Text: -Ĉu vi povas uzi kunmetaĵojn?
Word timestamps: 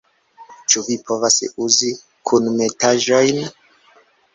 -Ĉu 0.73 0.83
vi 0.87 0.97
povas 1.11 1.39
uzi 1.67 1.93
kunmetaĵojn? 2.33 3.43